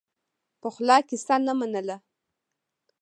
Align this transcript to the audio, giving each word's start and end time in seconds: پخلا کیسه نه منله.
پخلا 0.61 0.97
کیسه 1.09 1.35
نه 1.45 1.53
منله. 1.59 1.97